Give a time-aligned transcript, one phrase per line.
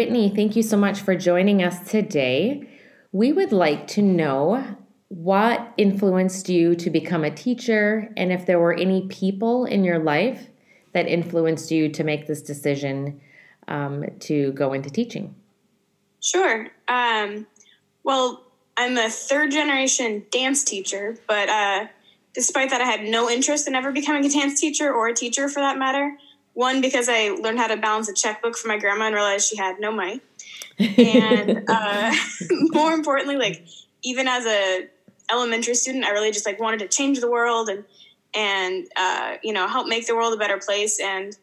[0.00, 2.66] Whitney, thank you so much for joining us today.
[3.12, 4.78] We would like to know
[5.08, 9.98] what influenced you to become a teacher and if there were any people in your
[9.98, 10.46] life
[10.94, 13.20] that influenced you to make this decision
[13.68, 15.34] um, to go into teaching.
[16.20, 16.68] Sure.
[16.88, 17.46] Um,
[18.02, 18.42] well,
[18.78, 21.88] I'm a third generation dance teacher, but uh,
[22.32, 25.46] despite that, I had no interest in ever becoming a dance teacher or a teacher
[25.50, 26.16] for that matter.
[26.54, 29.56] One, because I learned how to balance a checkbook for my grandma and realized she
[29.56, 30.20] had no money.
[30.78, 32.14] And uh,
[32.50, 33.66] more importantly, like
[34.02, 34.88] even as a
[35.30, 37.84] elementary student, I really just like wanted to change the world and
[38.32, 40.98] and uh, you know help make the world a better place.
[40.98, 41.36] And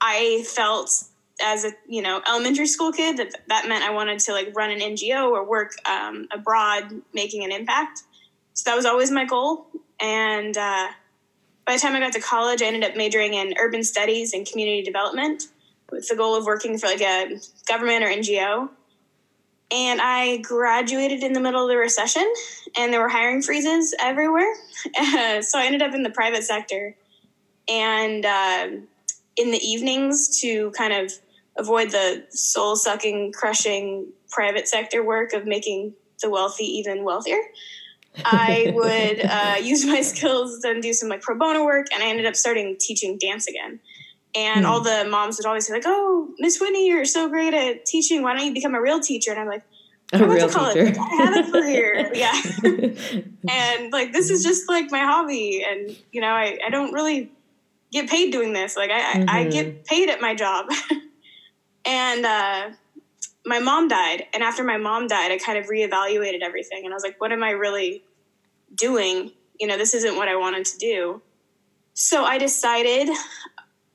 [0.00, 1.04] I felt
[1.42, 4.70] as a you know elementary school kid that that meant I wanted to like run
[4.70, 8.02] an NGO or work um, abroad, making an impact.
[8.54, 9.66] So that was always my goal.
[10.00, 10.88] And uh,
[11.70, 14.44] by the time I got to college, I ended up majoring in urban studies and
[14.44, 15.44] community development
[15.92, 18.68] with the goal of working for like a government or NGO.
[19.70, 22.28] And I graduated in the middle of the recession,
[22.76, 24.52] and there were hiring freezes everywhere.
[25.42, 26.96] so I ended up in the private sector.
[27.68, 28.66] And uh,
[29.36, 31.12] in the evenings, to kind of
[31.56, 37.38] avoid the soul sucking, crushing private sector work of making the wealthy even wealthier,
[38.24, 41.86] I would uh, use my skills and do some like pro bono work.
[41.92, 43.80] And I ended up starting teaching dance again.
[44.34, 44.84] And all hmm.
[44.84, 48.22] the moms would always say like, "Oh, Miss Whitney, you're so great at teaching.
[48.22, 49.64] Why don't you become a real teacher?" And I'm like,
[50.12, 50.84] a real teacher.
[50.84, 52.40] Like, I have a career, yeah.
[53.48, 57.30] and like this is just like my hobby, and you know, I, I don't really
[57.92, 58.76] get paid doing this.
[58.76, 59.30] Like I, mm-hmm.
[59.30, 59.82] I, I, get mm-hmm.
[59.84, 60.66] paid at my job.
[61.84, 62.70] and uh,
[63.46, 66.94] my mom died, and after my mom died, I kind of reevaluated everything, and I
[66.94, 68.02] was like, what am I really
[68.74, 69.32] doing?
[69.58, 71.22] You know, this isn't what I wanted to do.
[71.94, 73.08] So I decided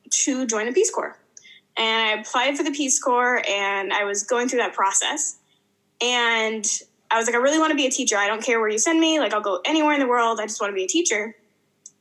[0.09, 1.17] to join the Peace Corps.
[1.77, 5.37] And I applied for the Peace Corps and I was going through that process.
[6.01, 6.65] And
[7.11, 8.17] I was like, I really want to be a teacher.
[8.17, 9.19] I don't care where you send me.
[9.19, 10.39] Like, I'll go anywhere in the world.
[10.39, 11.35] I just want to be a teacher.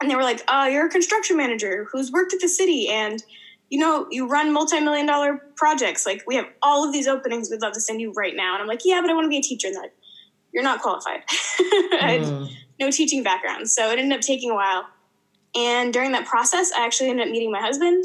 [0.00, 3.22] And they were like, Oh, You're a construction manager who's worked at the city and
[3.70, 6.06] you know, you run multi-million dollar projects.
[6.06, 7.50] Like we have all of these openings.
[7.50, 8.54] We'd love to send you right now.
[8.54, 9.66] And I'm like, yeah, but I want to be a teacher.
[9.66, 9.96] And they're like,
[10.52, 11.22] you're not qualified.
[12.04, 12.50] Mm.
[12.78, 13.68] No teaching background.
[13.70, 14.86] So it ended up taking a while.
[15.56, 18.04] And during that process, I actually ended up meeting my husband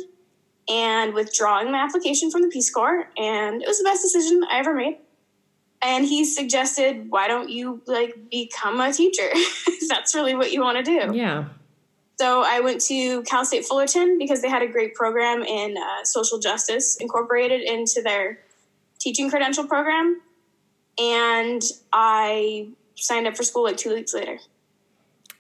[0.69, 3.09] and withdrawing my application from the Peace Corps.
[3.17, 4.97] And it was the best decision I ever made.
[5.81, 9.29] And he suggested, why don't you like become a teacher?
[9.89, 11.15] That's really what you want to do.
[11.15, 11.45] Yeah.
[12.19, 16.03] So I went to Cal State Fullerton because they had a great program in uh,
[16.03, 18.39] social justice incorporated into their
[18.99, 20.21] teaching credential program.
[20.99, 21.61] And
[21.93, 24.37] I signed up for school like two weeks later.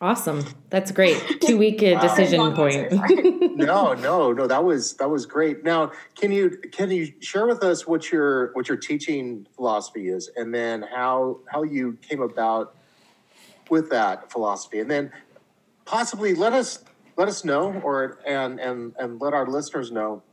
[0.01, 0.45] Awesome.
[0.69, 1.41] That's great.
[1.41, 1.99] Two week wow.
[1.99, 2.89] decision point.
[3.57, 4.47] no, no, no.
[4.47, 5.65] That was that was great.
[5.65, 10.29] Now, can you can you share with us what your what your teaching philosophy is,
[10.37, 12.75] and then how how you came about
[13.69, 15.11] with that philosophy, and then
[15.83, 16.81] possibly let us
[17.17, 20.23] let us know, or and and and let our listeners know.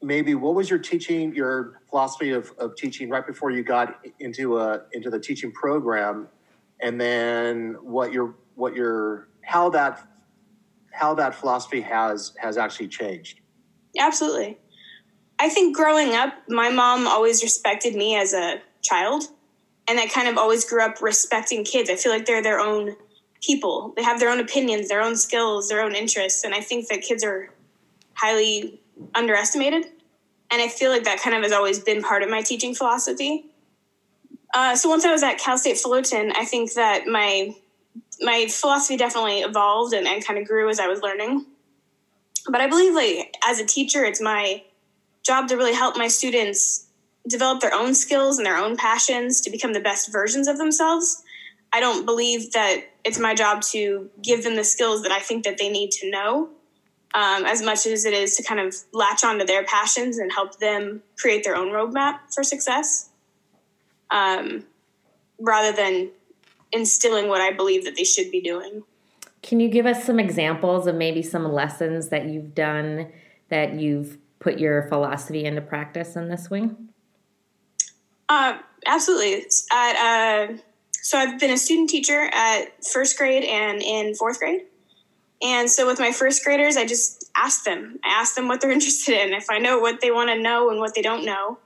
[0.00, 4.58] Maybe what was your teaching, your philosophy of, of teaching right before you got into
[4.58, 6.28] a into the teaching program,
[6.80, 10.06] and then what your what your how that
[10.92, 13.40] how that philosophy has has actually changed.
[13.98, 14.58] Absolutely.
[15.38, 19.24] I think growing up, my mom always respected me as a child,
[19.88, 21.90] and I kind of always grew up respecting kids.
[21.90, 22.96] I feel like they're their own
[23.42, 23.92] people.
[23.96, 27.02] They have their own opinions, their own skills, their own interests, and I think that
[27.02, 27.50] kids are
[28.14, 28.80] highly
[29.14, 29.86] underestimated.
[30.50, 33.46] And I feel like that kind of has always been part of my teaching philosophy.
[34.54, 37.56] Uh, so once I was at Cal State Fullerton, I think that my
[38.20, 41.46] my philosophy definitely evolved and, and kind of grew as I was learning.
[42.48, 44.62] But I believe like as a teacher, it's my
[45.22, 46.86] job to really help my students
[47.28, 51.22] develop their own skills and their own passions to become the best versions of themselves.
[51.72, 55.44] I don't believe that it's my job to give them the skills that I think
[55.44, 56.50] that they need to know
[57.14, 60.58] um, as much as it is to kind of latch onto their passions and help
[60.58, 63.10] them create their own roadmap for success
[64.10, 64.64] um,
[65.40, 66.10] rather than
[66.74, 68.82] instilling what I believe that they should be doing.
[69.42, 73.12] Can you give us some examples of maybe some lessons that you've done
[73.50, 76.70] that you've put your philosophy into practice in this way?
[78.28, 79.44] Uh, absolutely.
[79.72, 80.56] At uh,
[80.92, 84.62] so I've been a student teacher at first grade and in fourth grade.
[85.42, 87.98] And so with my first graders, I just ask them.
[88.02, 89.34] I ask them what they're interested in.
[89.34, 91.58] If I know what they want to know and what they don't know.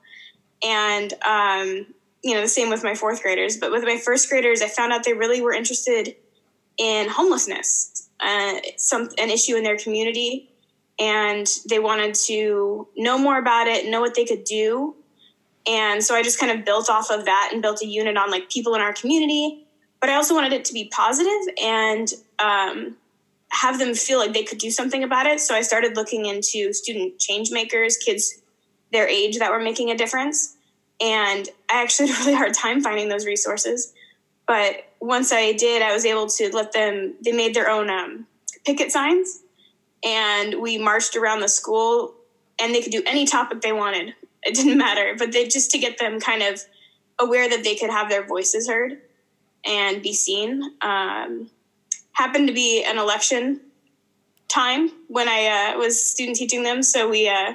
[0.64, 1.86] And um,
[2.22, 3.56] you know, the same with my fourth graders.
[3.56, 6.16] But with my first graders, I found out they really were interested
[6.76, 10.50] in homelessness, uh, some an issue in their community,
[10.98, 14.94] and they wanted to know more about it, know what they could do.
[15.66, 18.30] And so I just kind of built off of that and built a unit on
[18.30, 19.66] like people in our community.
[20.00, 22.96] But I also wanted it to be positive and um,
[23.50, 25.40] have them feel like they could do something about it.
[25.40, 28.40] So I started looking into student change makers, kids
[28.92, 30.56] their age that were making a difference.
[31.00, 33.92] And I actually had a really hard time finding those resources.
[34.46, 38.26] But once I did, I was able to let them, they made their own um,
[38.64, 39.42] picket signs
[40.04, 42.14] and we marched around the school
[42.60, 44.14] and they could do any topic they wanted.
[44.42, 46.60] It didn't matter, but they just to get them kind of
[47.18, 48.98] aware that they could have their voices heard
[49.64, 50.62] and be seen.
[50.80, 51.50] Um,
[52.12, 53.60] happened to be an election
[54.48, 57.54] time when I uh, was student teaching them, so we uh,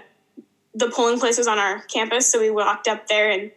[0.76, 3.52] the polling place was on our campus, so we walked up there and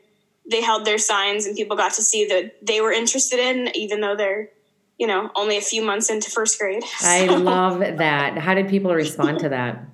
[0.48, 4.00] they held their signs, and people got to see that they were interested in, even
[4.00, 4.50] though they're
[4.98, 6.82] you know only a few months into first grade.
[6.98, 7.08] So.
[7.08, 8.38] I love that.
[8.38, 9.84] How did people respond to that?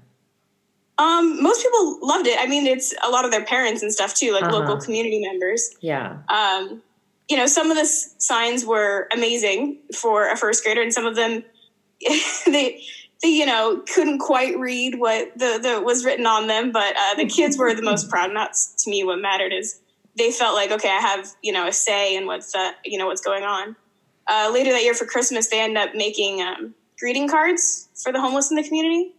[0.98, 2.38] Um, most people loved it.
[2.38, 4.58] I mean, it's a lot of their parents and stuff too, like uh-huh.
[4.58, 5.74] local community members.
[5.80, 6.18] Yeah.
[6.28, 6.82] Um,
[7.28, 11.16] you know, some of the signs were amazing for a first grader, and some of
[11.16, 11.44] them
[12.46, 12.82] they
[13.22, 16.72] they you know couldn't quite read what the, the was written on them.
[16.72, 19.80] But uh, the kids were the most proud, and that's to me what mattered is
[20.16, 23.06] they felt like okay, I have you know a say in what's uh, you know
[23.06, 23.76] what's going on.
[24.26, 28.20] Uh, later that year for Christmas, they ended up making um, greeting cards for the
[28.20, 29.12] homeless in the community,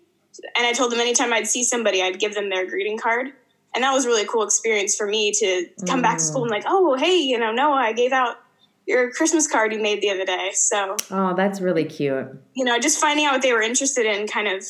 [0.56, 3.34] and I told them anytime I'd see somebody, I'd give them their greeting card
[3.76, 6.04] and that was really a cool experience for me to come mm.
[6.04, 8.38] back to school and like, oh, hey, you know, Noah, I gave out
[8.86, 10.52] your Christmas card you made the other day.
[10.54, 12.28] So, oh, that's really cute.
[12.54, 14.66] You know, just finding out what they were interested in kind of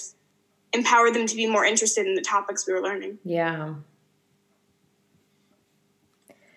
[0.73, 3.19] empowered them to be more interested in the topics we were learning.
[3.23, 3.75] Yeah.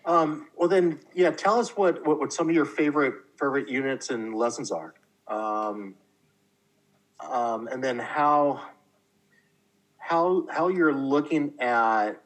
[0.04, 4.10] Um, well, then, yeah, tell us what, what, what some of your favorite favorite units
[4.10, 4.94] and lessons are,
[5.28, 5.94] um,
[7.20, 8.62] um, and then how
[9.98, 12.22] how how you're looking at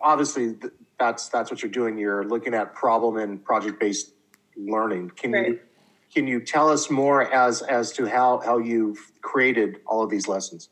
[0.00, 0.56] obviously
[0.98, 1.96] that's that's what you're doing.
[1.98, 4.12] You're looking at problem and project based
[4.58, 5.10] learning.
[5.16, 5.48] Can right.
[5.48, 5.60] you
[6.12, 10.28] can you tell us more as as to how how you've created all of these
[10.28, 10.68] lessons?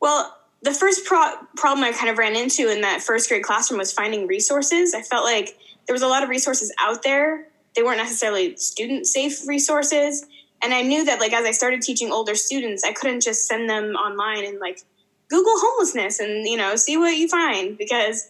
[0.00, 3.78] Well, the first pro- problem I kind of ran into in that first grade classroom
[3.78, 4.94] was finding resources.
[4.94, 5.56] I felt like
[5.86, 7.48] there was a lot of resources out there.
[7.76, 10.26] They weren't necessarily student safe resources.
[10.62, 13.68] And I knew that like as I started teaching older students, I couldn't just send
[13.68, 14.82] them online and like
[15.28, 18.28] Google homelessness and you know see what you find because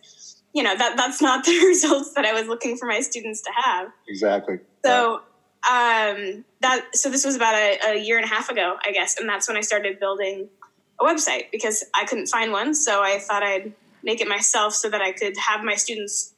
[0.52, 3.50] you know that that's not the results that I was looking for my students to
[3.64, 3.88] have.
[4.08, 4.60] Exactly.
[4.84, 5.22] So
[5.68, 9.18] um, that so this was about a, a year and a half ago, I guess,
[9.18, 10.48] and that's when I started building
[11.00, 12.74] a website because I couldn't find one.
[12.74, 16.34] So I thought I'd make it myself so that I could have my students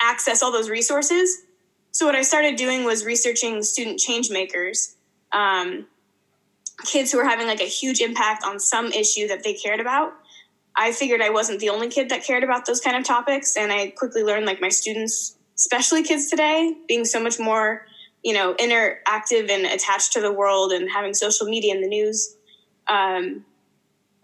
[0.00, 1.42] access all those resources.
[1.92, 4.96] So what I started doing was researching student change makers.
[5.32, 5.86] Um,
[6.84, 10.12] kids who were having like a huge impact on some issue that they cared about.
[10.76, 13.72] I figured I wasn't the only kid that cared about those kind of topics, and
[13.72, 17.86] I quickly learned like my students, especially kids today, being so much more,
[18.22, 22.34] you know, interactive and attached to the world and having social media and the news,
[22.88, 23.44] um,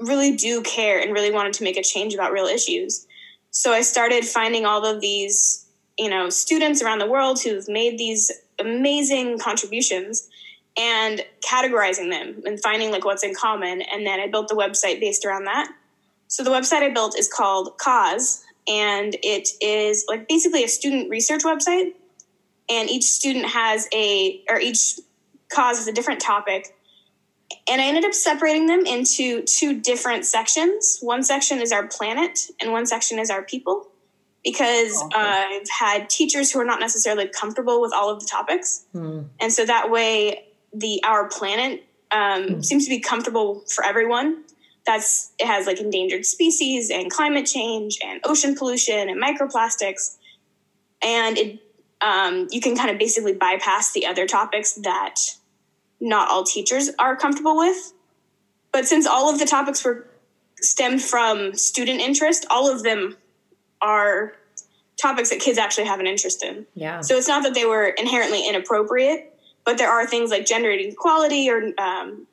[0.00, 3.06] really do care and really wanted to make a change about real issues.
[3.50, 5.66] So I started finding all of these,
[5.98, 10.28] you know, students around the world who've made these amazing contributions
[10.78, 13.82] and categorizing them and finding like what's in common.
[13.82, 15.70] And then I built the website based around that.
[16.30, 21.10] So the website I built is called Cause, and it is like basically a student
[21.10, 21.92] research website.
[22.70, 25.00] And each student has a, or each
[25.52, 26.68] cause is a different topic.
[27.68, 31.00] And I ended up separating them into two different sections.
[31.00, 33.88] One section is our planet, and one section is our people
[34.44, 35.18] because okay.
[35.18, 38.86] uh, I've had teachers who are not necessarily comfortable with all of the topics.
[38.92, 39.22] Hmm.
[39.40, 42.64] And so that way the our planet um, mm.
[42.64, 44.44] seems to be comfortable for everyone.
[44.86, 50.16] That's it has like endangered species and climate change and ocean pollution and microplastics,
[51.02, 51.60] and it
[52.00, 55.16] um, you can kind of basically bypass the other topics that
[56.00, 57.92] not all teachers are comfortable with.
[58.72, 60.08] But since all of the topics were
[60.60, 63.16] stemmed from student interest, all of them
[63.82, 64.34] are
[64.96, 66.66] topics that kids actually have an interest in.
[66.74, 67.00] Yeah.
[67.02, 69.30] So it's not that they were inherently inappropriate
[69.64, 72.26] but there are things like gender equality or um,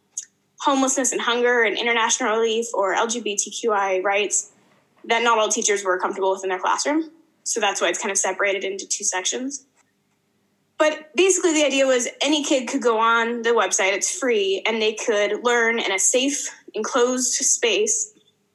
[0.60, 4.52] homelessness and hunger and international relief or LGBTQI rights
[5.06, 7.12] that not all teachers were comfortable with in their classroom.
[7.44, 9.66] So that's why it's kind of separated into two sections.
[10.78, 14.82] But basically, the idea was any kid could go on the website, it's free, and
[14.82, 18.14] they could learn in a safe, enclosed space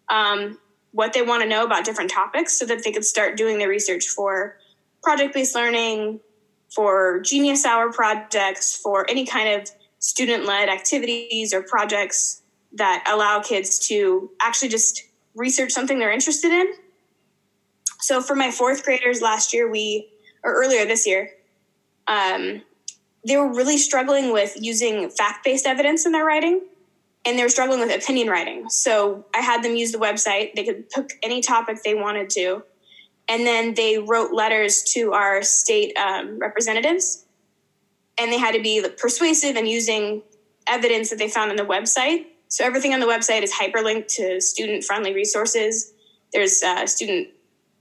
[0.08, 0.58] um,
[0.92, 3.68] what they want to know about different topics so that they could start doing their
[3.68, 4.56] research for
[5.02, 6.20] project based learning,
[6.72, 9.70] for Genius Hour projects, for any kind of
[10.02, 12.42] student led activities or projects
[12.72, 15.04] that allow kids to actually just
[15.36, 16.72] research something they're interested in.
[18.00, 20.08] So for my fourth graders last year, we
[20.42, 21.30] or earlier this year,
[22.08, 22.62] um,
[23.24, 26.62] they were really struggling with using fact-based evidence in their writing
[27.24, 28.68] and they were struggling with opinion writing.
[28.68, 30.54] So i had them use the website.
[30.54, 32.64] They could pick any topic they wanted to.
[33.28, 37.24] And then they wrote letters to our state um, representatives
[38.18, 40.22] and they had to be persuasive and using
[40.66, 44.40] evidence that they found on the website so everything on the website is hyperlinked to
[44.40, 45.92] student friendly resources
[46.32, 47.28] there's uh, student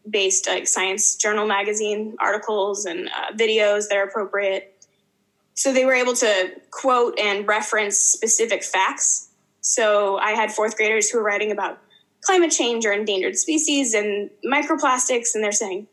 [0.10, 4.72] based like science journal magazine articles and uh, videos that are appropriate
[5.54, 9.30] so they were able to quote and reference specific facts.
[9.62, 11.80] So I had fourth graders who were writing about
[12.22, 15.88] climate change or endangered species and microplastics, and they're saying,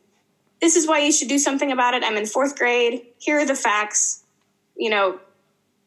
[0.61, 2.03] This is why you should do something about it.
[2.03, 3.05] I'm in fourth grade.
[3.19, 4.18] Here are the facts.
[4.79, 5.19] You know,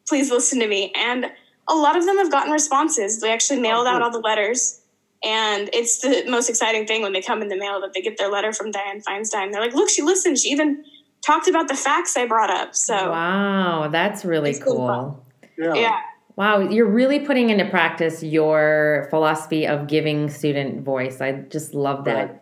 [0.06, 0.92] please listen to me.
[0.94, 1.26] And
[1.68, 3.20] a lot of them have gotten responses.
[3.20, 4.80] They actually oh, mailed out all the letters.
[5.24, 8.18] And it's the most exciting thing when they come in the mail that they get
[8.18, 9.52] their letter from Dianne Feinstein.
[9.52, 10.38] They're like, look, she listened.
[10.38, 10.84] She even
[11.24, 12.74] talked about the facts I brought up.
[12.74, 15.24] So wow, that's really cool.
[15.56, 15.74] Yeah.
[15.74, 16.00] yeah.
[16.34, 21.20] Wow, you're really putting into practice your philosophy of giving student voice.
[21.20, 22.14] I just love that.
[22.14, 22.40] Right.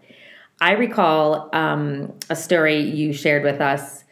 [0.60, 4.04] I recall um, a story you shared with us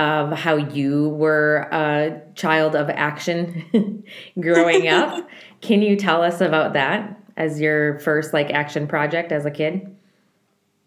[0.00, 4.02] of how you were a child of action
[4.40, 5.28] growing up.
[5.60, 9.94] Can you tell us about that as your first like action project as a kid?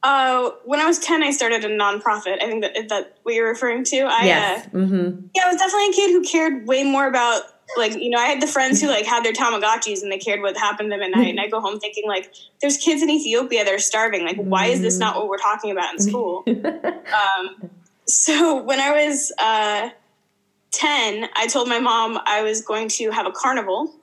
[0.02, 2.42] Uh, when I was 10, I started a nonprofit.
[2.42, 4.00] I think that that what you're referring to.
[4.02, 4.66] I, yes.
[4.66, 5.28] Uh, mm-hmm.
[5.36, 7.44] Yeah, I was definitely a kid who cared way more about
[7.78, 10.42] like you know I had the friends who like had their Tamagotchis and they cared
[10.42, 11.30] what happened to them at night.
[11.30, 14.26] And I go home thinking like, there's kids in Ethiopia that are starving.
[14.26, 16.44] Like, why is this not what we're talking about in school?
[16.48, 17.70] um,
[18.14, 19.90] so when I was uh,
[20.72, 23.94] 10, I told my mom I was going to have a carnival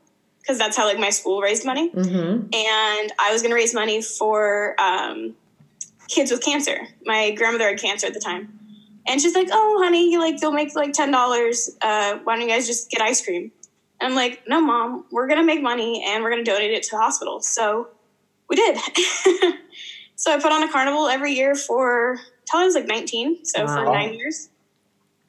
[0.41, 2.45] because that's how like my school raised money, mm-hmm.
[2.53, 4.75] and I was going to raise money for.
[4.81, 5.37] Um,
[6.11, 6.89] kids with cancer.
[7.07, 8.59] My grandmother had cancer at the time.
[9.07, 11.71] And she's like, "Oh, honey, you like you'll make like ten dollars.
[11.81, 13.51] Uh, why don't you guys just get ice cream?"
[14.01, 16.91] And I'm like, "No, mom, we're gonna make money and we're gonna donate it to
[16.93, 17.89] the hospital." So
[18.49, 18.77] we did.
[20.17, 23.65] so I put on a carnival every year for until I was like 19, so
[23.65, 23.77] wow.
[23.77, 24.49] for nine years,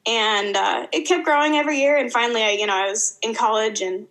[0.06, 1.96] and uh, it kept growing every year.
[1.96, 4.06] And finally, I you know I was in college and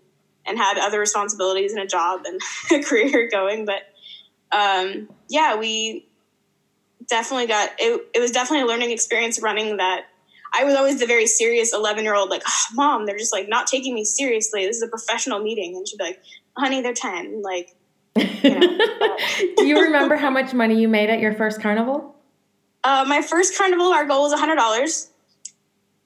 [0.45, 2.39] and had other responsibilities and a job and
[2.71, 3.83] a career going, but
[4.51, 6.07] um, yeah, we
[7.07, 10.05] definitely got it, it was definitely a learning experience running that
[10.53, 13.47] I was always the very serious 11 year old, like, oh, mom, they're just like
[13.47, 14.65] not taking me seriously.
[14.65, 15.75] This is a professional meeting.
[15.75, 16.21] And she'd be like,
[16.57, 17.41] honey, they're 10.
[17.41, 17.75] Like,
[18.15, 18.59] you know,
[19.57, 22.15] do you remember how much money you made at your first carnival?
[22.83, 25.07] Uh, my first carnival, our goal was $100.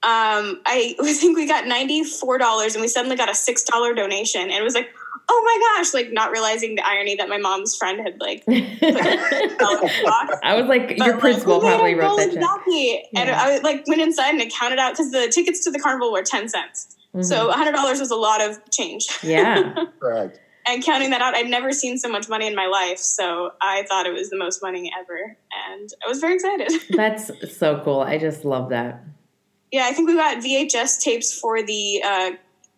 [0.02, 4.42] Um, I think we got $94 and we suddenly got a $6 donation.
[4.42, 4.90] And it was like,
[5.28, 8.44] oh my gosh, like not realizing the irony that my mom's friend had like.
[8.48, 12.28] I was like, your principal like, probably wrote that.
[12.28, 13.20] Exactly, yeah.
[13.20, 16.12] and I like went inside and I counted out because the tickets to the carnival
[16.12, 17.22] were ten cents, mm-hmm.
[17.22, 19.08] so hundred dollars was a lot of change.
[19.22, 20.38] Yeah, right.
[20.68, 23.84] And counting that out, I'd never seen so much money in my life, so I
[23.88, 25.36] thought it was the most money ever,
[25.70, 26.72] and I was very excited.
[26.90, 28.00] That's so cool.
[28.00, 29.04] I just love that.
[29.70, 32.30] Yeah, I think we got VHS tapes for the uh,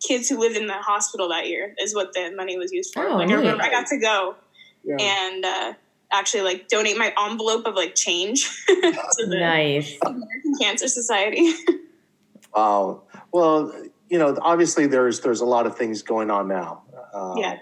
[0.07, 3.07] kids who lived in the hospital that year is what the money was used for.
[3.07, 4.37] Oh, like I remember I got to go
[4.85, 4.97] yeah.
[5.01, 5.73] and uh,
[6.13, 9.97] actually like donate my envelope of like change to the nice.
[10.05, 11.53] American Cancer Society.
[12.55, 13.03] wow.
[13.33, 13.73] Well,
[14.09, 16.83] you know, obviously there's there's a lot of things going on now.
[17.13, 17.59] Uh, yeah.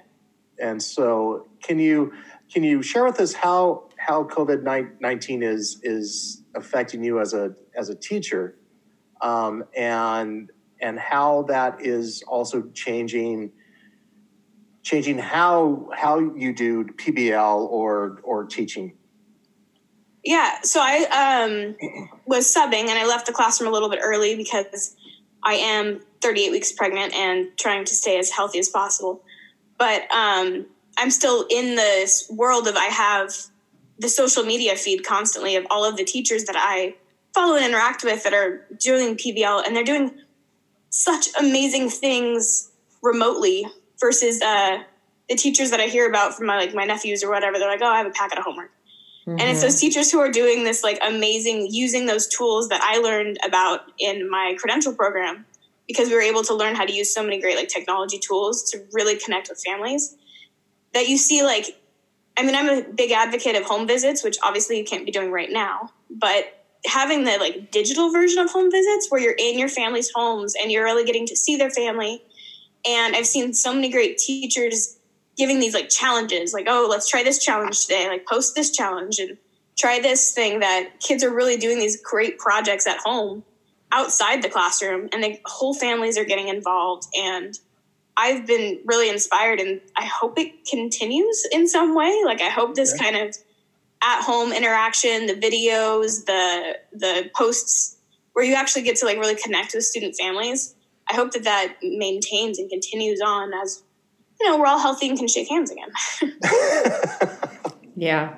[0.61, 2.13] And so, can you
[2.53, 4.63] can you share with us how how COVID
[5.01, 8.57] nineteen is is affecting you as a as a teacher,
[9.21, 13.53] um, and and how that is also changing
[14.83, 18.97] changing how how you do PBL or or teaching.
[20.25, 21.77] Yeah, so I um,
[22.27, 24.97] was subbing and I left the classroom a little bit early because
[25.45, 29.23] I am 38 weeks pregnant and trying to stay as healthy as possible.
[29.78, 30.66] But um,
[30.97, 33.33] I'm still in this world of I have
[33.99, 36.95] the social media feed constantly of all of the teachers that I
[37.35, 40.18] follow and interact with that are doing PBL and they're doing
[40.90, 42.71] such amazing things
[43.02, 43.66] remotely
[44.00, 44.78] versus uh,
[45.28, 47.59] the teachers that I hear about from my like my nephews or whatever.
[47.59, 48.71] They're like, oh, I have a packet of homework.
[49.26, 49.40] Mm-hmm.
[49.40, 49.80] And it's those mm-hmm.
[49.80, 54.30] teachers who are doing this like amazing using those tools that I learned about in
[54.30, 55.45] my credential program
[55.87, 58.71] because we were able to learn how to use so many great like technology tools
[58.71, 60.16] to really connect with families
[60.95, 61.76] that you see like
[62.37, 65.31] I mean I'm a big advocate of home visits which obviously you can't be doing
[65.31, 66.52] right now but
[66.87, 70.71] having the like digital version of home visits where you're in your family's homes and
[70.71, 72.23] you're really getting to see their family.
[72.88, 74.97] And i've seen so many great teachers
[75.37, 79.19] giving these like challenges, like, oh, let's try this challenge today, like post this challenge
[79.19, 79.37] and
[79.76, 83.45] try this thing that kids are really doing these great projects at home
[83.93, 87.59] outside the classroom and the whole families are getting involved and
[88.16, 92.23] I've been really inspired and I hope it continues in some way.
[92.25, 93.37] Like I hope this kind of
[94.02, 97.97] at home interaction, the videos, the the posts
[98.33, 100.75] where you actually get to like really connect with student families.
[101.11, 103.83] I hope that that maintains and continues on as
[104.40, 105.90] you know we're all healthy and can shake hands again.
[107.97, 108.35] yeah.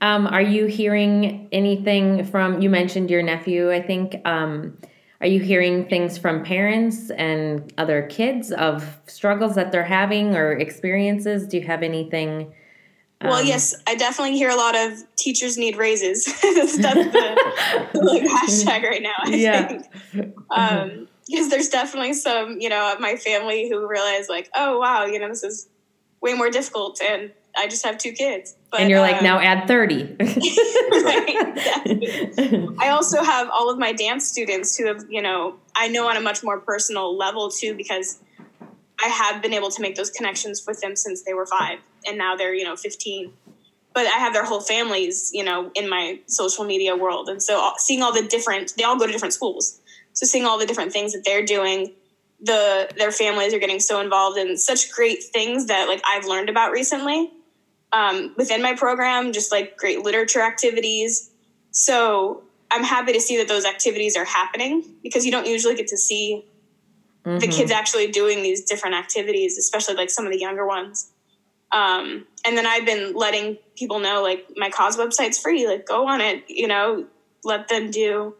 [0.00, 2.60] Um, are you hearing anything from?
[2.60, 3.72] You mentioned your nephew.
[3.72, 4.16] I think.
[4.26, 4.78] Um,
[5.20, 10.52] are you hearing things from parents and other kids of struggles that they're having or
[10.52, 11.48] experiences?
[11.48, 12.52] Do you have anything?
[13.20, 16.24] Um, well, yes, I definitely hear a lot of teachers need raises.
[16.42, 19.14] that's, the, the like, hashtag right now.
[19.24, 19.66] I yeah.
[19.66, 20.36] think.
[20.50, 25.18] Um, because there's definitely some, you know, my family who realize like, oh wow, you
[25.18, 25.68] know, this is
[26.20, 28.54] way more difficult, and I just have two kids.
[28.70, 30.04] But, and you're like, um, now add 30.
[30.20, 31.38] right,
[32.78, 36.16] I also have all of my dance students who have, you know, I know on
[36.16, 38.20] a much more personal level too, because
[39.02, 42.16] I have been able to make those connections with them since they were five and
[42.16, 43.32] now they're, you know, 15.
[43.92, 47.28] But I have their whole families, you know, in my social media world.
[47.28, 49.80] And so seeing all the different, they all go to different schools.
[50.12, 51.94] So seeing all the different things that they're doing,
[52.40, 56.48] the their families are getting so involved in such great things that like I've learned
[56.48, 57.32] about recently
[57.92, 61.30] um, within my program, just like great literature activities.
[61.70, 65.88] So I'm happy to see that those activities are happening because you don't usually get
[65.88, 66.44] to see
[67.24, 67.38] mm-hmm.
[67.38, 71.10] the kids actually doing these different activities, especially like some of the younger ones.
[71.70, 76.08] Um, and then I've been letting people know like my cause website's free, like go
[76.08, 77.06] on it, you know,
[77.44, 78.34] let them do.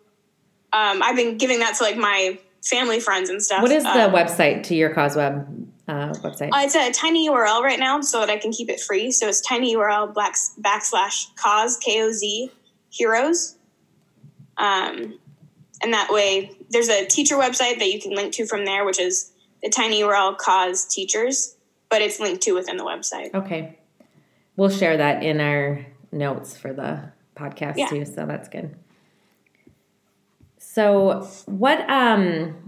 [0.73, 3.63] Um, I've been giving that to like my family friends and stuff.
[3.63, 5.68] What is the um, website to your cause web?
[5.89, 6.51] Uh, website?
[6.53, 9.11] Uh, it's a tiny URL right now so that I can keep it free.
[9.11, 12.53] So it's tiny URL backslash cause K O Z
[12.91, 13.57] heroes.
[14.57, 15.19] Um,
[15.83, 19.01] and that way, there's a teacher website that you can link to from there, which
[19.01, 21.57] is the tiny URL cause teachers,
[21.89, 23.33] but it's linked to within the website.
[23.35, 23.79] Okay.
[24.57, 27.87] We'll share that in our notes for the podcast yeah.
[27.87, 28.05] too.
[28.05, 28.75] So that's good.
[30.59, 32.68] So, what um,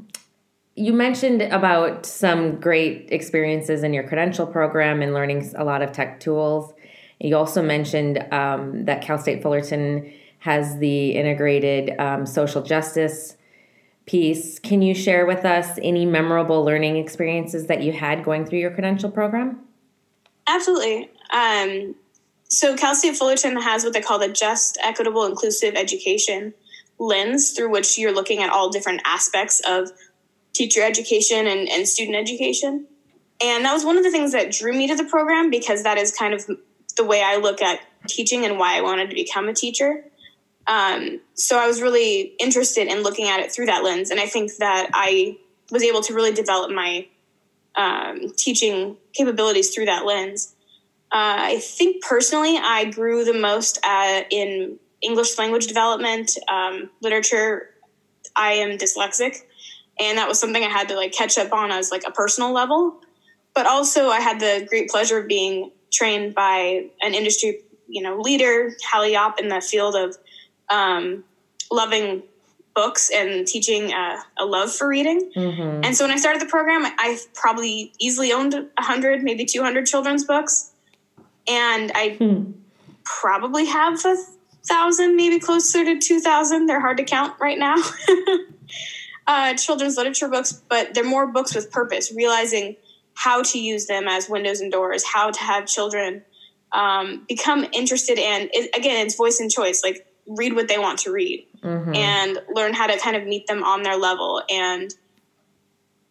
[0.76, 5.92] you mentioned about some great experiences in your credential program and learning a lot of
[5.92, 6.72] tech tools.
[7.18, 13.36] You also mentioned um, that Cal State Fullerton has the integrated um, social justice
[14.06, 14.58] piece.
[14.58, 18.70] Can you share with us any memorable learning experiences that you had going through your
[18.70, 19.60] credential program?
[20.46, 21.10] Absolutely.
[21.32, 21.94] Um,
[22.48, 26.54] so, Cal State Fullerton has what they call the Just, Equitable, Inclusive Education
[26.98, 29.90] lens through which you're looking at all different aspects of
[30.52, 32.86] teacher education and, and student education.
[33.42, 35.96] And that was one of the things that drew me to the program because that
[35.96, 36.46] is kind of
[36.96, 40.04] the way I look at teaching and why I wanted to become a teacher.
[40.66, 44.10] Um, so I was really interested in looking at it through that lens.
[44.10, 45.38] And I think that I
[45.70, 47.06] was able to really develop my
[47.76, 50.54] um, teaching capabilities through that lens.
[51.12, 57.70] Uh, I think personally, I grew the most at, in English language development, um, literature.
[58.36, 59.42] I am dyslexic,
[60.00, 62.52] and that was something I had to like catch up on as like a personal
[62.52, 63.00] level.
[63.54, 68.18] But also, I had the great pleasure of being trained by an industry, you know,
[68.20, 70.16] leader, Hallie Yopp, in the field of
[70.70, 71.24] um,
[71.70, 72.22] loving
[72.74, 75.30] books and teaching uh, a love for reading.
[75.36, 75.84] Mm-hmm.
[75.84, 80.24] And so when I started the program, I probably easily owned 100, maybe 200 children's
[80.24, 80.70] books.
[81.48, 82.52] And I hmm.
[83.04, 84.16] probably have a
[84.64, 86.66] thousand, maybe closer to 2,000.
[86.66, 87.76] They're hard to count right now.
[89.30, 92.74] uh, children's literature books, but they're more books with purpose, realizing
[93.14, 96.24] how to use them as windows and doors, how to have children
[96.72, 100.98] um, become interested in, it, again, it's voice and choice, like read what they want
[100.98, 101.94] to read mm-hmm.
[101.94, 104.92] and learn how to kind of meet them on their level and,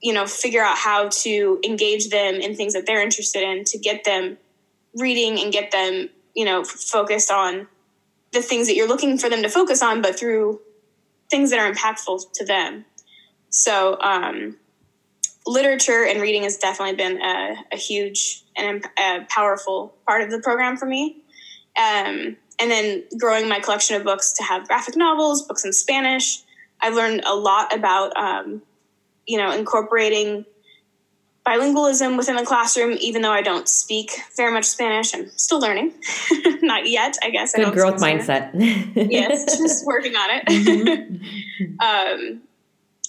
[0.02, 3.78] you know, figure out how to engage them in things that they're interested in to
[3.78, 4.38] get them
[4.98, 7.68] reading and get them, you know, focused on
[8.32, 10.62] the things that you're looking for them to focus on, but through
[11.30, 12.86] things that are impactful to them.
[13.50, 14.58] So, um,
[15.46, 20.40] literature and reading has definitely been a, a huge and a powerful part of the
[20.40, 21.18] program for me.
[21.78, 26.42] Um, and then growing my collection of books to have graphic novels, books in Spanish.
[26.82, 28.62] I've learned a lot about, um,
[29.26, 30.46] you know, incorporating
[31.48, 35.16] bilingualism within the classroom, even though I don't speak very much Spanish.
[35.16, 35.94] I'm still learning.
[36.62, 37.56] Not yet, I guess.
[37.56, 38.52] Good growth mindset.
[39.10, 40.44] yes, just working on it.
[41.60, 41.80] Mm-hmm.
[41.80, 42.42] um,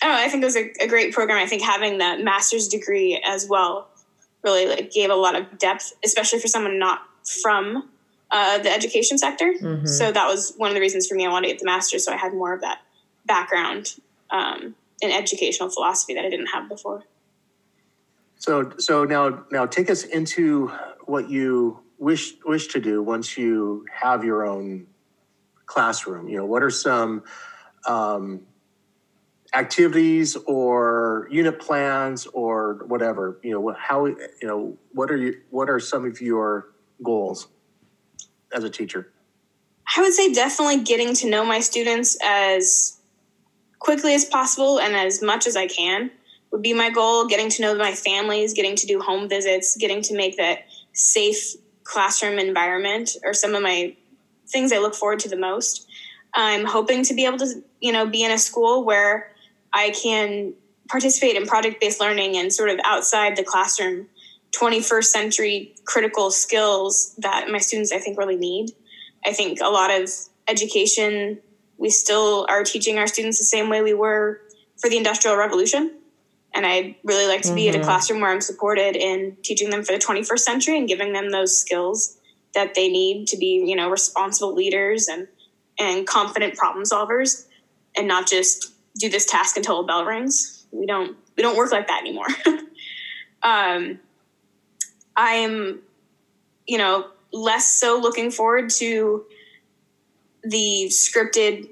[0.03, 1.39] oh, I think it was a, a, great program.
[1.39, 3.89] I think having that master's degree as well
[4.43, 7.03] really like gave a lot of depth, especially for someone not
[7.43, 7.89] from
[8.31, 9.53] uh, the education sector.
[9.61, 9.87] Mm-hmm.
[9.87, 12.05] So that was one of the reasons for me I wanted to get the master's,
[12.05, 12.81] so I had more of that
[13.27, 13.95] background
[14.31, 17.05] um, in educational philosophy that I didn't have before.
[18.37, 20.69] So, so now, now take us into
[21.05, 24.87] what you wish wish to do once you have your own
[25.67, 26.29] classroom.
[26.29, 27.23] You know, what are some
[27.87, 28.41] um,
[29.55, 33.39] activities or unit plans or whatever?
[33.43, 36.69] You know, how you know what are you what are some of your
[37.03, 37.49] goals
[38.55, 39.13] as a teacher?
[39.97, 42.99] I would say definitely getting to know my students as
[43.79, 46.11] quickly as possible and as much as I can
[46.53, 47.27] would be my goal.
[47.27, 51.57] Getting to know my families, getting to do home visits, getting to make that safe
[51.85, 53.97] classroom environment are some of my
[54.47, 55.89] things I look forward to the most.
[56.35, 59.30] I'm hoping to be able to, you know, be in a school where
[59.73, 60.55] I can
[60.89, 64.09] participate in project based learning and sort of outside the classroom
[64.53, 68.73] 21st century critical skills that my students I think really need.
[69.25, 70.11] I think a lot of
[70.49, 71.39] education
[71.81, 74.41] we still are teaching our students the same way we were
[74.79, 75.95] for the industrial revolution
[76.53, 77.57] and i'd really like to mm-hmm.
[77.57, 80.89] be in a classroom where i'm supported in teaching them for the 21st century and
[80.89, 82.19] giving them those skills
[82.55, 85.29] that they need to be you know responsible leaders and
[85.79, 87.47] and confident problem solvers
[87.97, 90.67] and not just do this task until a bell rings.
[90.71, 92.29] We don't we don't work like that anymore.
[93.43, 93.99] Um
[95.17, 95.81] i'm
[96.67, 99.25] you know less so looking forward to
[100.43, 101.69] the scripted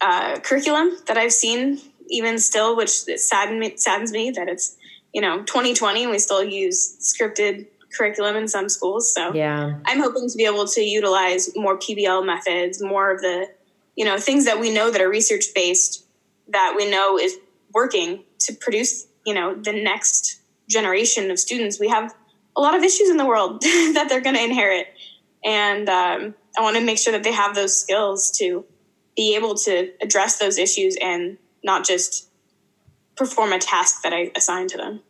[0.00, 4.76] uh, curriculum that I've seen, even still, which sadden, saddens me that it's
[5.12, 9.12] you know 2020 and we still use scripted curriculum in some schools.
[9.12, 13.48] So yeah, I'm hoping to be able to utilize more PBL methods, more of the
[13.96, 16.04] you know things that we know that are research based
[16.48, 17.36] that we know is
[17.72, 21.78] working to produce you know the next generation of students.
[21.78, 22.14] We have
[22.56, 24.86] a lot of issues in the world that they're going to inherit,
[25.44, 28.64] and um, I want to make sure that they have those skills to
[29.16, 32.28] be able to address those issues and not just
[33.16, 35.00] perform a task that I assign to them.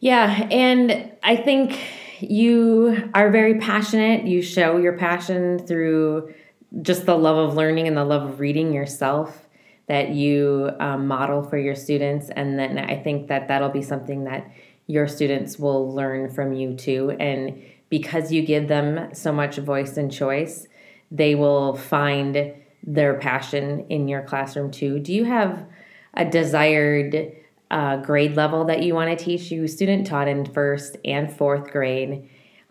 [0.00, 1.78] Yeah, and I think
[2.20, 4.26] you are very passionate.
[4.26, 6.34] You show your passion through
[6.82, 9.46] just the love of learning and the love of reading yourself
[9.88, 12.30] that you um, model for your students.
[12.30, 14.48] And then I think that that'll be something that
[14.86, 17.10] your students will learn from you too.
[17.18, 20.68] And because you give them so much voice and choice,
[21.10, 22.54] they will find
[22.84, 25.00] their passion in your classroom too.
[25.00, 25.66] Do you have
[26.14, 27.32] a desired
[27.70, 29.50] uh, grade level that you want to teach?
[29.50, 32.28] You student taught in first and fourth grade.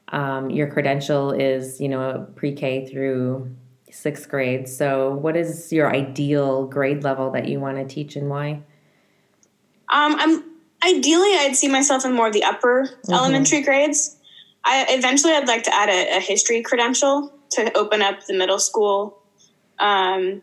[0.07, 3.53] Um, your credential is, you know, pre-K through
[3.91, 4.67] sixth grade.
[4.67, 8.61] So, what is your ideal grade level that you want to teach, and why?
[9.91, 10.43] Um, I'm
[10.83, 13.13] ideally I'd see myself in more of the upper mm-hmm.
[13.13, 14.17] elementary grades.
[14.65, 18.59] I eventually I'd like to add a, a, history credential to open up the middle
[18.59, 19.21] school,
[19.79, 20.41] um,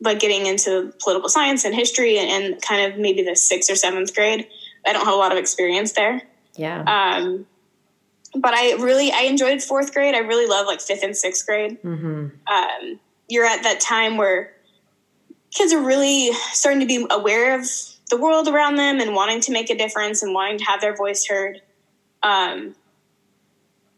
[0.00, 3.74] like getting into political science and history and, and, kind of maybe the sixth or
[3.74, 4.46] seventh grade.
[4.86, 6.22] I don't have a lot of experience there.
[6.56, 6.82] Yeah.
[6.82, 7.46] Um,
[8.34, 10.14] but I really I enjoyed fourth grade.
[10.14, 11.82] I really love like fifth and sixth grade.
[11.82, 12.28] Mm-hmm.
[12.46, 14.52] Um, you're at that time where
[15.50, 17.66] kids are really starting to be aware of
[18.10, 20.96] the world around them and wanting to make a difference and wanting to have their
[20.96, 21.60] voice heard.
[22.22, 22.74] Um,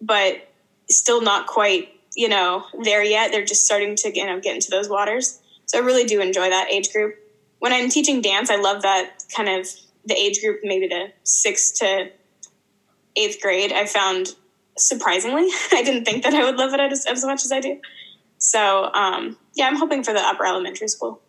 [0.00, 0.48] but
[0.88, 3.30] still not quite, you know, there yet.
[3.30, 5.40] They're just starting to, you know, get into those waters.
[5.66, 7.16] So I really do enjoy that age group.
[7.60, 9.68] When I'm teaching dance, I love that kind of
[10.04, 12.10] the age group, maybe the six to
[13.16, 13.72] eighth grade.
[13.72, 14.28] I found
[14.76, 17.80] surprisingly, I didn't think that I would love it as, as much as I do.
[18.38, 21.20] So um, yeah, I'm hoping for the upper elementary school.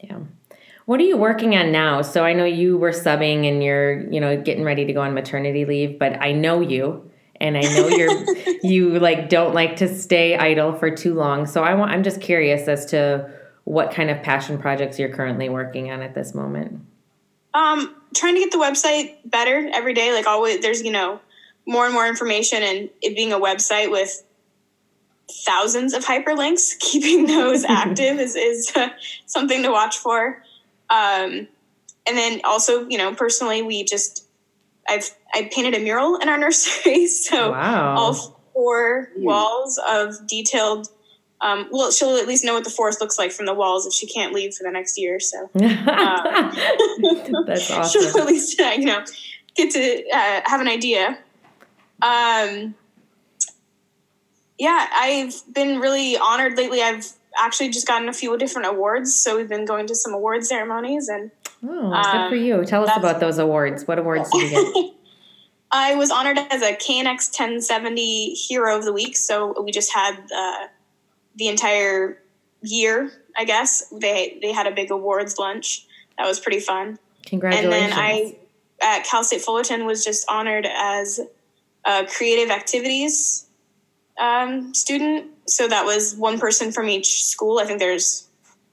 [0.00, 0.18] Yeah.
[0.86, 2.02] What are you working on now?
[2.02, 5.14] So I know you were subbing and you're, you know, getting ready to go on
[5.14, 8.24] maternity leave, but I know you and I know you're
[8.62, 11.46] you like don't like to stay idle for too long.
[11.46, 13.30] So I want I'm just curious as to
[13.64, 16.80] what kind of passion projects you're currently working on at this moment.
[17.54, 20.12] Um, trying to get the website better every day.
[20.12, 21.20] Like always, there's you know
[21.66, 24.22] more and more information, and it being a website with
[25.44, 28.88] thousands of hyperlinks, keeping those active is is uh,
[29.26, 30.42] something to watch for.
[30.90, 31.48] Um,
[32.04, 34.26] and then also, you know, personally, we just
[34.88, 37.96] I've I painted a mural in our nursery, so wow.
[37.96, 38.14] all
[38.52, 40.88] four walls of detailed.
[41.42, 43.92] Um, well, she'll at least know what the forest looks like from the walls if
[43.92, 45.18] she can't leave for the next year.
[45.18, 46.54] So uh,
[47.46, 48.02] that's awesome.
[48.02, 49.04] She'll at least uh, you know
[49.56, 51.18] get to uh, have an idea.
[52.00, 52.74] Um,
[54.58, 56.80] yeah, I've been really honored lately.
[56.80, 60.44] I've actually just gotten a few different awards, so we've been going to some award
[60.44, 61.30] ceremonies and
[61.64, 62.64] Oh, good for um, you.
[62.64, 63.86] Tell us about those awards.
[63.86, 64.94] What awards did you get?
[65.74, 69.16] I was honored as a KNX 1070 Hero of the Week.
[69.16, 70.66] So we just had uh,
[71.36, 72.18] the entire
[72.62, 73.88] year, I guess.
[73.90, 75.86] They they had a big awards lunch.
[76.18, 76.98] That was pretty fun.
[77.26, 77.74] Congratulations.
[77.74, 78.36] And then I
[78.82, 81.20] at Cal State Fullerton was just honored as
[81.84, 83.46] a creative activities
[84.20, 85.30] um, student.
[85.46, 87.58] So that was one person from each school.
[87.58, 88.28] I think there's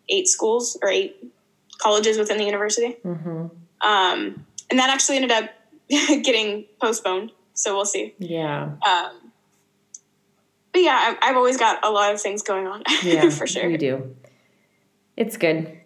[0.10, 1.32] eight schools or eight
[1.78, 2.98] colleges within the university.
[3.04, 3.48] hmm
[3.82, 5.50] Um, and that actually ended up
[5.90, 7.32] getting postponed.
[7.54, 8.14] So we'll see.
[8.20, 8.76] Yeah.
[8.88, 9.19] Um,
[10.80, 13.30] but yeah, I, I've always got a lot of things going on Yeah.
[13.30, 13.68] for sure.
[13.70, 14.16] You do.
[15.18, 15.78] It's good.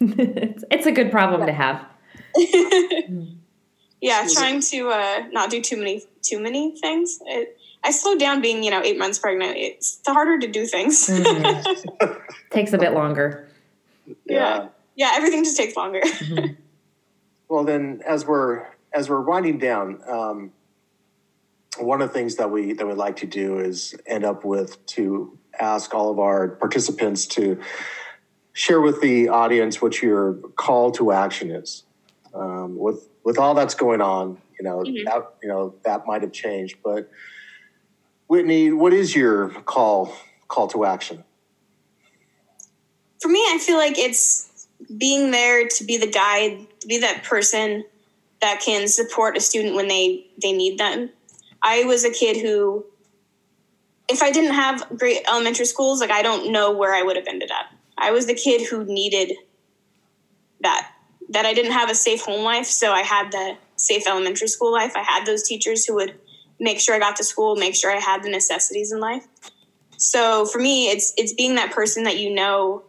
[0.00, 1.84] it's, it's a good problem to have.
[4.00, 7.18] yeah, trying to uh, not do too many too many things.
[7.26, 9.56] It, I slowed down being you know eight months pregnant.
[9.56, 11.08] It's harder to do things.
[11.08, 12.20] Mhm.
[12.50, 13.48] Takes a bit longer.
[14.24, 14.68] Yeah.
[14.94, 16.00] yeah, everything just takes longer.
[17.48, 20.52] Well, then, as we're as we're winding down, um,
[21.78, 24.84] one of the things that we that we like to do is end up with
[24.86, 27.60] to ask all of our participants to
[28.52, 31.84] share with the audience what your call to action is.
[32.34, 35.04] Um, with with all that's going on, you know Mhm.
[35.04, 37.10] that you know that might have changed, but
[38.28, 40.12] Whitney, what is your call
[40.48, 41.24] call to action?
[43.20, 44.66] For me, I feel like it's
[44.98, 47.84] being there to be the guide, to be that person
[48.40, 51.10] that can support a student when they they need them.
[51.62, 52.84] I was a kid who,
[54.08, 57.26] if I didn't have great elementary schools, like I don't know where I would have
[57.26, 57.66] ended up.
[57.98, 59.32] I was the kid who needed
[60.60, 60.92] that.
[61.30, 64.72] That I didn't have a safe home life, so I had the safe elementary school
[64.72, 64.92] life.
[64.94, 66.14] I had those teachers who would
[66.60, 69.26] make sure I got to school, make sure I had the necessities in life.
[69.96, 72.84] So for me, it's it's being that person that you know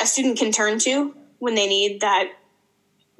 [0.00, 2.32] a student can turn to when they need that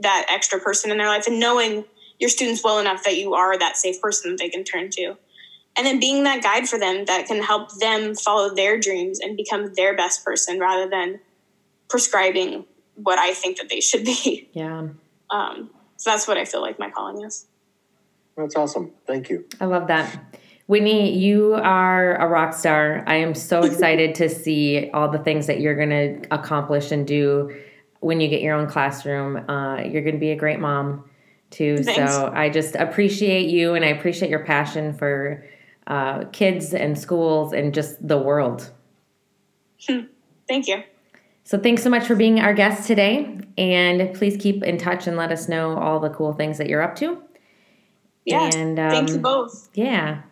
[0.01, 1.85] that extra person in their life and knowing
[2.19, 5.17] your students well enough that you are that safe person that they can turn to
[5.77, 9.37] and then being that guide for them that can help them follow their dreams and
[9.37, 11.21] become their best person rather than
[11.89, 14.89] prescribing what i think that they should be Yeah.
[15.31, 17.47] um, so that's what i feel like my calling is
[18.37, 18.93] That's awesome.
[19.07, 19.45] Thank you.
[19.61, 20.37] I love that.
[20.69, 23.03] Whitney, you are a rock star.
[23.07, 27.05] I am so excited to see all the things that you're going to accomplish and
[27.07, 27.51] do
[28.01, 29.49] when you get your own classroom.
[29.51, 31.08] Uh, you're going to be a great mom
[31.51, 31.79] too.
[31.83, 32.13] Thanks.
[32.13, 35.45] So I just appreciate you and I appreciate your passion for
[35.87, 38.71] uh, kids and schools and just the world.
[40.49, 40.83] thank you
[41.45, 43.39] So thanks so much for being our guest today.
[43.57, 46.83] And please keep in touch and let us know all the cool things that you're
[46.83, 47.23] up to.
[48.25, 50.23] yeah And thank you um, both yeah.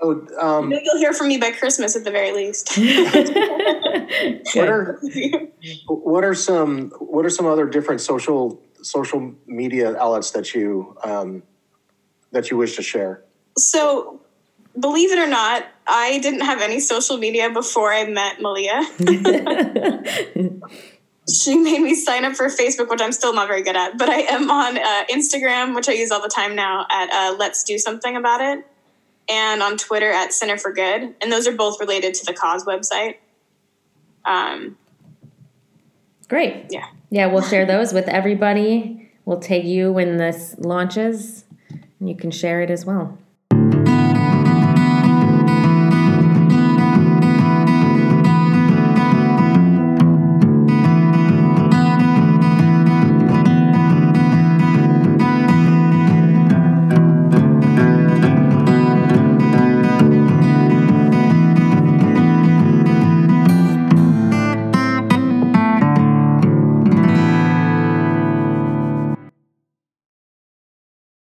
[0.00, 2.76] Oh, um, know you'll hear from me by christmas at the very least
[4.54, 5.00] what are
[5.86, 11.42] what are some what are some other different social social media outlets that you um,
[12.32, 13.22] that you wish to share?
[13.56, 14.20] So,
[14.78, 18.82] believe it or not, I didn't have any social media before I met Malia.
[21.32, 24.08] she made me sign up for Facebook, which I'm still not very good at, but
[24.08, 27.64] I am on uh, Instagram, which I use all the time now, at uh, Let's
[27.64, 28.66] Do Something About It,
[29.28, 31.14] and on Twitter at Center for Good.
[31.22, 33.16] And those are both related to the cause website.
[34.24, 34.76] Um,
[36.34, 36.66] Great.
[36.70, 36.88] Yeah.
[37.10, 39.08] Yeah, we'll share those with everybody.
[39.24, 41.44] We'll tag you when this launches,
[42.00, 43.16] and you can share it as well.